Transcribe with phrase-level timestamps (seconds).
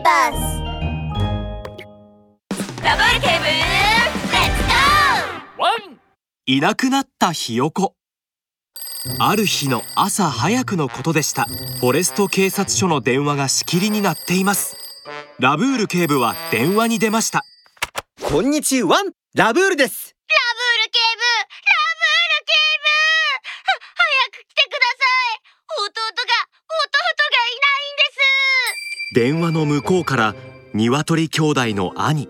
[0.00, 0.62] ーバス。
[2.82, 4.16] ラブール警部レッ
[4.56, 5.60] ツゴー！
[5.60, 6.00] ワン
[6.46, 7.94] いなくなったひよこ。
[9.18, 11.44] ある日の朝早くのことでした。
[11.44, 14.76] フォレスト警察署の電話が仕切りになっています。
[15.38, 17.42] ラブール警部は電話に出ました。
[18.22, 18.96] こんにちは。
[19.34, 20.16] ラブールです
[29.20, 30.34] 電話の向こうから
[30.72, 32.26] 鶏兄弟の兄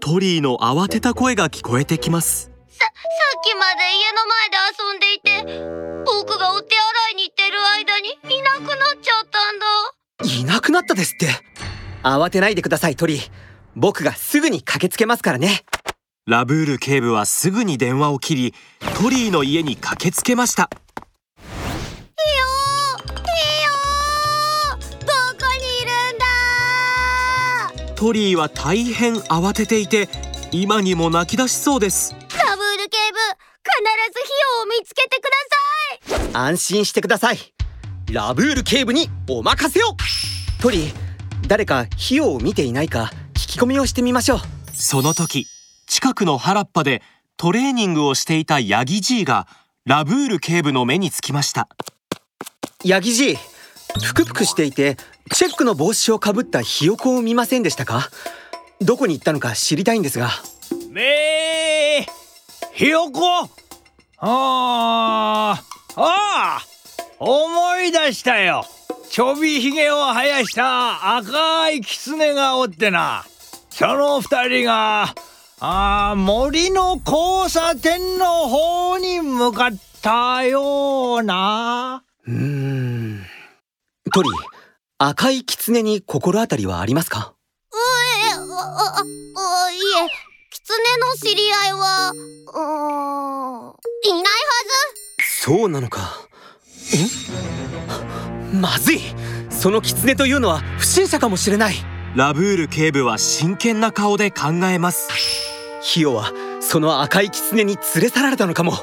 [0.00, 2.50] トリーの慌てた声が聞こえてきます。
[2.68, 2.90] さ、さ
[3.38, 10.36] っきまで家の前で遊んでいて僕がお手洗いに行ってる間にいなくなっちゃったんだ。
[10.40, 11.28] いなくなったですって。
[12.02, 13.30] 慌てないでくださいトリー。
[13.76, 15.64] 僕がすぐに駆けつけますからね。
[16.26, 18.54] ラブール警部はすぐに電話を切り
[18.96, 20.70] トリーの家に駆けつけました
[28.02, 30.08] トリーは大変慌てていて
[30.50, 32.10] 今にも泣き出しそうです。
[32.12, 33.78] ラブール警部必
[34.12, 35.22] ずひよを見つけてく
[36.10, 36.48] ださい。
[36.50, 37.38] 安心してください。
[38.10, 39.94] ラブール警部にお任せを。
[40.60, 40.92] トリー
[41.46, 44.38] 誰か費用を見ていないか聞き込みをしてみましょう。
[44.72, 45.46] その時
[45.86, 47.02] 近くの原っぱで
[47.36, 49.46] トレーニングをしていたヤギじいが
[49.84, 51.68] ラブール警部の目につきました。
[52.82, 53.36] ヤギじい
[54.04, 54.96] ぷくぷくしていて
[55.30, 58.10] チェックの帽子をかぶったひよこを見ませんでしたか？
[58.80, 60.30] どこに行ったのか知りたいんですが。
[60.90, 63.48] めーひよこ？
[64.18, 68.64] あーあー思い出したよ。
[69.08, 73.24] ちょびひげを生やした赤い狐がおってな。
[73.70, 75.14] その二人が
[75.60, 79.70] あー森の交差点の方に向かっ
[80.02, 82.02] たような。
[82.26, 83.24] うーん。
[84.12, 84.51] トリー
[85.04, 87.34] 赤い狐に心当たりはありますか？
[87.72, 87.76] う
[88.28, 89.02] えああ
[89.66, 89.80] あいえ
[90.48, 94.28] 狐の知り合いはうーんいないは
[95.18, 96.28] そうなのか。
[96.94, 98.56] え？
[98.56, 99.00] まずい。
[99.50, 101.74] その狐というのは不審者かもしれない。
[102.14, 105.08] ラブール警部は真剣な顔で考えます。
[105.82, 106.30] ヒヨは
[106.60, 108.74] その赤い狐に連れ去られたのかも。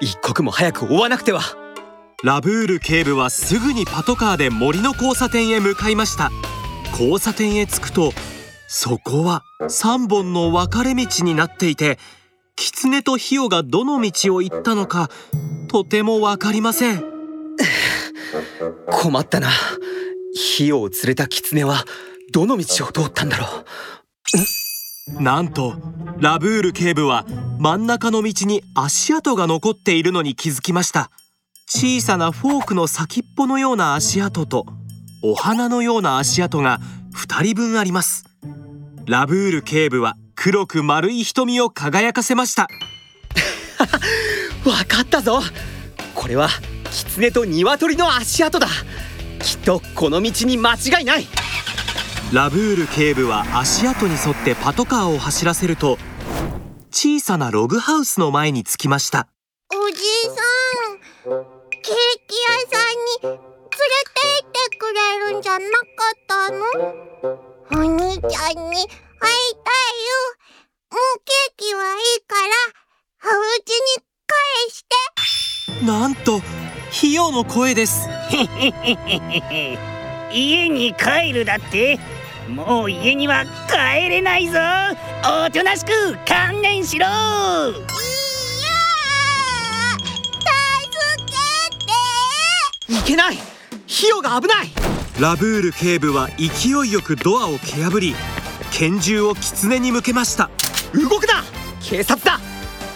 [0.00, 1.40] 一刻も早く追わなくては
[2.24, 6.30] ラブール警部はすぐにパトカーで森の交差点へ向かいました。
[6.92, 8.12] 交差点へ着くと
[8.68, 11.98] そこは3本の分かれ道になっていて
[12.54, 15.10] 狐とヒヨがどの道を行ったのか
[15.68, 17.04] とてもわかりません。
[18.88, 19.48] 困ったな。
[20.34, 21.84] ヒヨを連れた狐は
[22.32, 23.46] どの道を通ったんだろ
[25.18, 25.22] う。
[25.22, 25.74] なんと
[26.18, 27.26] ラブール警部は
[27.58, 31.10] 真ん中の道に足跡が残っているのに気づきました
[31.66, 34.66] 小さなフォークの先っぽのような足跡と
[35.22, 36.80] お花のような足跡が
[37.14, 38.24] 2人分あります。
[39.06, 42.68] ラブール警部は黒く丸い瞳を輝かせました。
[44.68, 45.40] わかったぞ。
[46.14, 46.48] これは
[46.90, 48.68] 狐と鶏の足跡だ。
[49.40, 51.26] きっとこの道に間違いない。
[52.32, 55.98] ラブール警部は足跡に沿ってパトカーを走らせると
[56.90, 59.28] 小さなログハウスの前に着きました。
[59.70, 59.98] おじい
[61.26, 65.68] さんゃなか
[66.10, 66.64] ったの？
[67.72, 68.88] お兄ちゃんに会いたいよ。
[70.90, 72.50] もうケーキはいいから
[73.24, 74.34] お家に返
[74.70, 75.84] して。
[75.84, 76.40] なんと
[76.90, 78.08] ヒヨの声です。
[80.32, 82.00] 家に帰るだって
[82.48, 84.58] もう家には帰れないぞ。
[85.46, 87.06] おとなしく観念しろ。
[87.06, 91.32] いやー助
[92.88, 93.00] けて。
[93.00, 93.38] いけない。
[93.86, 94.72] ヒヨが危ない
[95.20, 98.14] ラブール警部は勢いよくドアを蹴破り
[98.72, 100.50] 拳銃を狐に向けました。
[100.94, 101.44] 動くな！
[101.82, 102.40] 警察だ！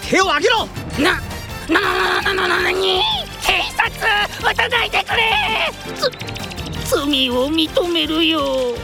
[0.09, 0.67] 手を挙げろ！
[0.99, 1.21] な
[1.69, 3.03] なななななに
[3.43, 5.71] 警察撃たないでくれ！
[5.95, 8.75] つ罪を認めるよ。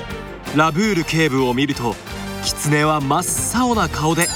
[0.55, 1.96] ラブール警部を見ると
[2.44, 4.28] 狐は真っ青な顔で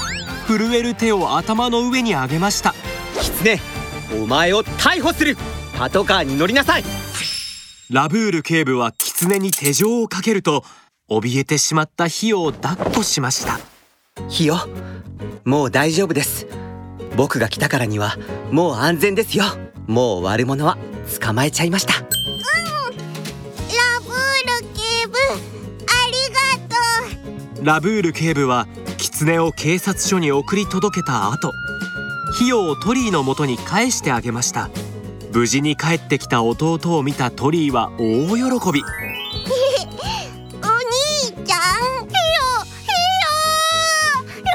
[0.47, 2.73] 震える手を頭の上に上げました。
[3.21, 3.59] 狐
[4.23, 5.37] お前を逮捕する！
[5.77, 6.83] パトカーに乗りなさい
[7.89, 10.65] ラブール警部は狐に手錠をかけると
[11.09, 13.59] 怯えてしまったヒヨを抱っこしました。
[14.27, 14.57] ヒヨ
[15.45, 16.47] もう大丈夫です。
[17.15, 18.17] 僕が来たからには
[18.51, 19.45] もう安全ですよ。
[19.87, 20.77] もう悪者は
[21.21, 21.93] 捕まえちゃいました。
[21.93, 22.01] ラ
[24.01, 25.17] ブール警部
[25.87, 26.75] ありが
[27.55, 27.65] とう。
[27.65, 28.67] ラブール警部は
[28.97, 31.53] 狐を警察署に送り届けた後
[32.35, 34.69] 費用をトリーの元に返してあげました
[35.37, 38.81] 無事に帰ってきた弟を見たトリーは大喜び。
[40.63, 41.69] お兄ちゃん
[42.07, 42.89] ヒロヒ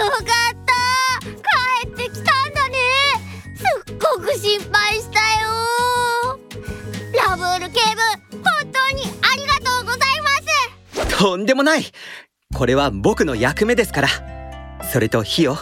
[0.00, 0.74] ロよかった
[1.22, 2.78] 帰ってきたんだね
[3.54, 6.40] すっごく心配したよ
[7.28, 8.00] ラブール警部
[8.42, 10.30] 本当にありがとうございま
[11.06, 11.84] すとんでもない
[12.52, 14.08] これは僕の役目ですから
[14.90, 15.58] それとヒヨ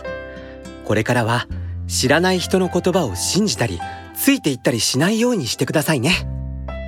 [0.87, 1.47] これからは
[1.89, 3.79] 知らない人の言葉を信じたり
[4.23, 6.13] ついていったりしないようにしてくださいね。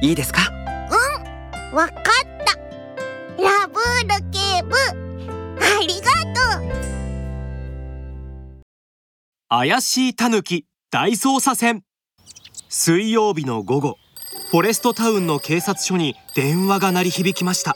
[0.02, 0.52] いいですか？
[1.72, 1.98] わかっ
[2.44, 2.58] た。
[3.42, 4.76] ラブール警部。
[4.76, 6.70] ありがとう。
[9.48, 11.84] 怪しいタヌキ大捜査線。
[12.68, 13.96] 水曜日の午後
[14.50, 17.74] フォレストタウンの警察署に電話が鳴り響きました。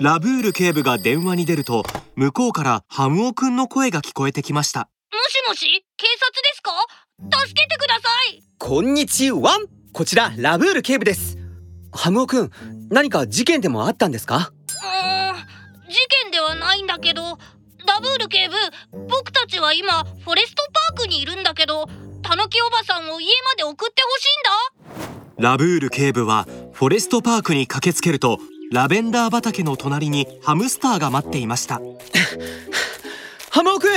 [0.00, 1.82] ラブール警部が電話に出ると
[2.16, 4.88] 向こうからハムオくんの声が聞こえてきました。
[5.12, 6.72] もしもし警察ですか？
[7.20, 8.42] 助けてください。
[8.58, 9.58] こんにちは。
[9.92, 11.36] こちらラブール警部です。
[11.92, 12.50] ハムオくん
[12.90, 14.52] 何か事件でもあったんですか？
[14.68, 17.38] うーん事件ではないんだけど
[17.86, 18.54] ダブール警部
[19.08, 21.86] 僕たちは今フォレストパークにいるんだけど
[22.22, 25.50] たぬきおばさんを家まで送ってほしいんだ。
[25.50, 28.38] ラブール警部はフォレストパークに駆けつけると
[28.70, 31.80] ラベンダー畑の隣にハムスターが待っていました。
[33.50, 33.90] ハムオくん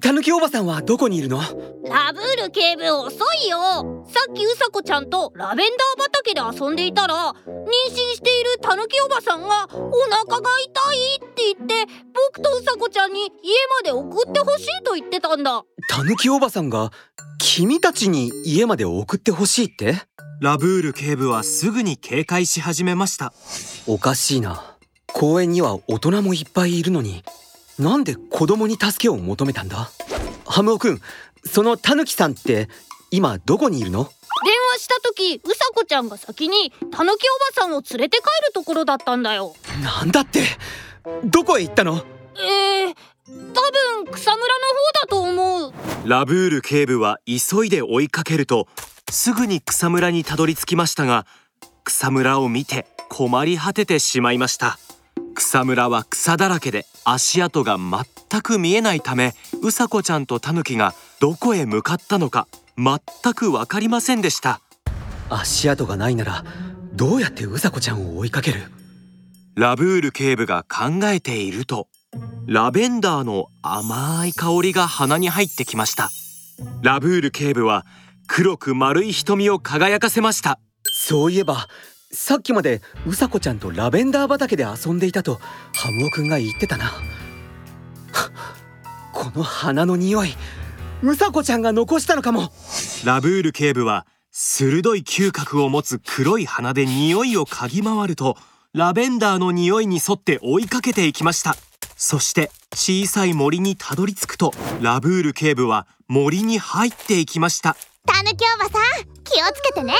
[0.00, 1.38] たぬきおばさんはどこにいるの？
[1.38, 4.04] ラブール警部遅いよ。
[4.08, 11.92] さっきうさこちゃんとラベンダー畑で遊んでいたら妊娠しているたぬきおばさんがお腹が痛いって言って
[12.34, 13.28] 僕とうさこちゃんに家
[13.80, 15.64] まで送ってほしいと言ってたんだ。
[15.88, 16.90] たぬきおばさんが
[17.38, 19.94] 君たちに家まで送ってほしいって？
[20.42, 23.32] ラブール警部はすぐに警戒し始めました。
[23.86, 24.76] おかしいな。
[25.06, 27.24] 公園には大人もいっぱいいるのに
[27.78, 29.90] なんで子供に助けを求めたんだ？
[30.46, 31.00] ハムオくん
[31.44, 32.68] そのタヌキさんって
[33.10, 34.04] 今どこにいるの？
[34.44, 37.24] 電話した時うさこちゃんが先にたぬき
[37.56, 39.54] おばさんを連れて帰るところだったんだよ。
[39.82, 40.44] なんだって？
[41.24, 42.02] どこへ行ったの？
[42.38, 42.94] えー、
[43.52, 45.72] 多分草むらの方だと思う。
[46.08, 48.68] ラブール警部は急いで追いかけると
[49.10, 51.26] すぐに草むらにたどり着きましたが
[51.84, 54.78] 草むらを見て困り果ててしまいました
[55.36, 64.60] 草むらは草だらけで足跡が全く見えないためうさこちゃんとタヌキがどこへ向かったのか全く分かりませんでした。
[65.28, 66.44] 足跡がないなら
[66.94, 68.62] どうやってうさこちゃんを追いかける？
[69.54, 71.88] ラブール警部が考えていると
[72.46, 76.08] ラベンダーの甘い香りが鼻に入ってきました。
[76.82, 77.84] ラブール警部は
[78.26, 80.58] 黒く丸い瞳を輝かせました。
[80.84, 81.68] そういえば
[82.16, 85.38] さっきまでうさこちゃんとラベンダー畑で遊んでいたと
[85.74, 86.90] ハムオくんが言ってたな。
[89.12, 90.34] この花の匂い
[91.02, 92.50] うさこちゃんが残したのかも。
[93.04, 98.38] ラブール警部は鋭い嗅覚を持つ黒い鼻で匂いを嗅ぎ回ると
[98.72, 101.54] ラベンダーの匂いに沿って追いかけていきました。
[101.96, 107.76] そして小さい森にたどり着くとラブール警部は森に入っていきました。
[108.06, 109.92] たぬきおばさん気をつけてね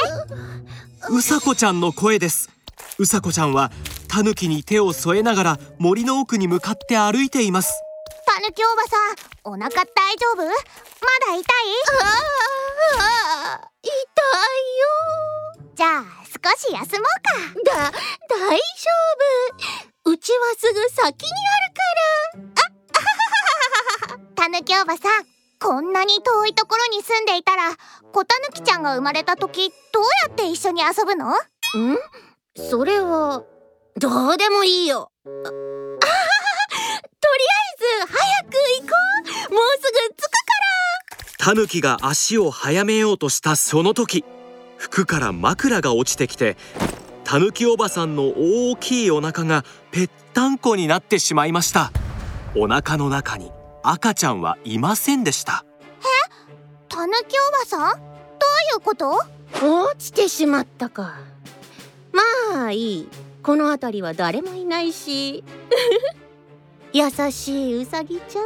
[1.08, 2.50] うさこちゃんの声です。
[2.98, 3.70] うさこちゃんは
[4.08, 7.72] タヌキに手を添えながら森の奥に向かって歩いています。
[8.26, 10.44] たぬきおばさんお腹大丈夫？
[10.44, 11.42] まだ痛い？
[12.02, 12.06] あ
[12.98, 13.92] あ痛い
[15.60, 15.66] よ。
[15.74, 17.30] じゃあ少し休もうか。
[17.64, 17.92] だ
[18.28, 18.60] 大丈
[20.04, 20.10] 夫。
[20.10, 22.60] うちはすぐ先にあるから。
[24.14, 25.35] あたぬきおばさん
[25.66, 27.72] こんなに遠いところに住んでいたら
[28.12, 31.32] 小たぬきちゃんが生まれた時どうやって一緒に遊ぶの？
[31.32, 31.34] ん？
[32.54, 33.42] それは
[33.98, 35.10] どうでもいいよ。
[35.24, 35.42] とりあ
[37.74, 38.94] えず早く行こ
[39.50, 39.54] う。
[39.54, 40.30] もうすぐ着く
[41.36, 44.24] タヌキが足を速めようとしたその時
[44.76, 46.56] 服から枕が落ちてきて
[47.24, 51.90] タヌキおばさんの大きいお腹がぺったんこになってしまいました。
[52.54, 53.50] お腹の中に
[53.88, 55.64] 赤ちゃんはいませんでした。
[56.88, 58.00] たぬきおばさん？
[58.00, 58.00] どう
[58.74, 59.12] いうこと？
[59.62, 61.14] 落ちてしまったか。
[62.52, 63.08] まあいい。
[63.44, 65.44] この辺りは誰もいないし。
[66.92, 68.44] 優しいうさぎちゃん？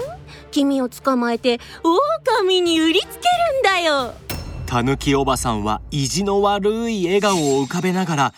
[0.50, 4.12] 君を捕まえて狼に売りつけるんだよ。
[4.66, 8.34] タヌキおばさんは意地の悪い笑顔を浮かべながら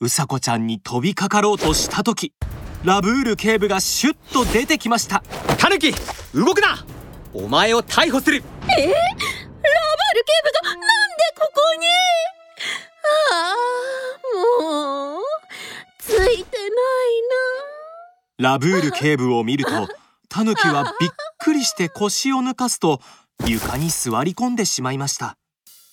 [0.00, 2.32] うさこちゃんに飛びかかろうとした時
[2.86, 5.20] ラブール警部がシュッと出てきました。
[5.58, 5.90] タヌキ
[6.32, 6.86] 動くな。
[7.34, 8.38] お前を逮捕する。
[8.38, 8.92] ラバル警
[10.44, 10.86] 部がなんで
[11.36, 11.88] ここに？
[13.42, 15.22] ああもう
[15.98, 16.74] ついてない
[18.38, 19.70] ラブール警部を見ると
[20.28, 23.00] タヌキはびっくりして腰を抜かすと
[23.44, 25.36] 床に座り込んでしまいました。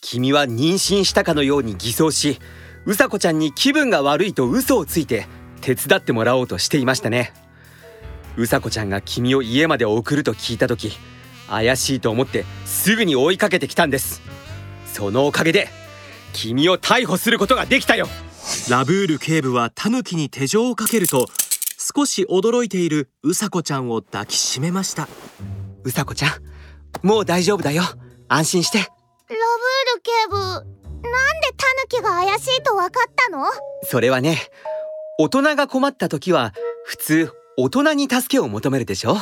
[0.01, 2.37] 君は妊娠したかのように偽装し
[2.85, 5.25] うさこちゃんに気分が悪いと嘘をついて
[5.63, 7.33] 手伝ってもらおうとしていましたね。
[8.35, 10.91] うさこちゃんが君を家まで送ると聞いた時
[11.47, 14.21] 怪しいと思ってすぐに追いかけてきたんです。
[14.85, 15.69] そのおかげで
[16.33, 18.07] 君を逮捕することができたよ。
[18.69, 21.27] ラブール警部はタヌキに手錠をかけると
[21.77, 25.07] 少し驚いているうさこちゃんを抱きしめました。
[25.83, 27.83] うさこちゃんもう大丈夫だよ。
[28.27, 28.79] 安心して。
[28.79, 28.85] ラ
[29.29, 29.37] ブー
[29.95, 30.63] ル警部なんで
[31.55, 33.45] タヌキが怪しいと分かったの？
[33.83, 34.39] それはね
[35.19, 36.53] 大人が困った時は
[36.85, 39.15] 普通大人に助けを求めるでしょ？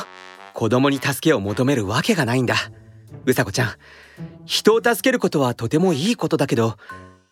[0.54, 2.54] 子供に助けを求めるわけがないんだ。
[3.26, 3.68] うさこちゃん
[4.46, 6.76] 人を助けることはとてもいいことだけど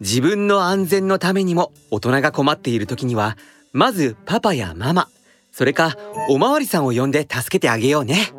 [0.00, 3.38] 自分の安全のためにも大人が困っている時には
[3.72, 5.08] まずパパやママ
[5.52, 5.96] それか
[6.28, 8.34] おまわりさんを呼んで助けてあげようね。